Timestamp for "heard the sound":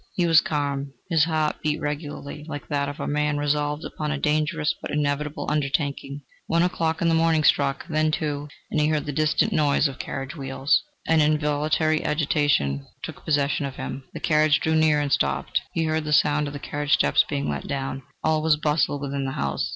15.83-16.47